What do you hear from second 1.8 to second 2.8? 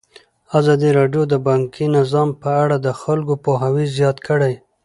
نظام په اړه